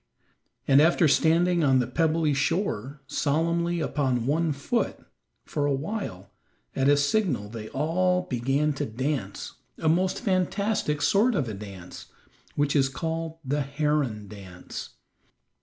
And 0.67 0.81
after 0.81 1.07
standing 1.07 1.63
on 1.63 1.77
the 1.77 1.85
pebbly 1.85 2.33
shore 2.33 3.03
solemnly 3.05 3.79
upon 3.81 4.25
one 4.25 4.51
foot, 4.51 4.97
for 5.45 5.67
a 5.67 5.75
while, 5.75 6.31
at 6.75 6.89
a 6.89 6.97
signal 6.97 7.49
they 7.49 7.69
all 7.69 8.23
began 8.23 8.73
to 8.81 8.85
dance 8.87 9.53
a 9.77 9.87
most 9.87 10.19
fantastic 10.21 11.03
sort 11.03 11.35
of 11.35 11.47
a 11.47 11.53
dance, 11.53 12.07
which 12.55 12.75
is 12.75 12.89
called 12.89 13.37
"the 13.45 13.61
heron 13.61 14.27
dance." 14.27 14.95